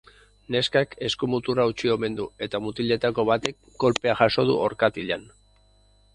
[0.53, 5.31] Neskak eskumuturra hautsi omen du, eta mutiletako batek kolpea jaso du orkatilan.